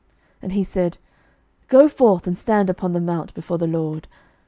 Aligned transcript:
11:019:011 0.37 0.37
And 0.41 0.51
he 0.53 0.63
said, 0.63 0.97
Go 1.67 1.87
forth, 1.87 2.25
and 2.25 2.35
stand 2.35 2.71
upon 2.71 2.93
the 2.93 2.99
mount 2.99 3.35
before 3.35 3.59
the 3.59 3.67
LORD. 3.67 4.07